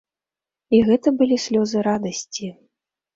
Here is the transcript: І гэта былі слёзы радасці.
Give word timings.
І 0.75 0.79
гэта 0.87 1.13
былі 1.19 1.37
слёзы 1.43 1.83
радасці. 1.89 2.49